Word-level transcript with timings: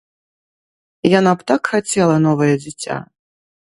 Яна 1.19 1.31
б 1.43 1.49
так 1.53 1.61
хацела 1.77 2.19
новае 2.27 2.53
дзіця. 2.67 2.95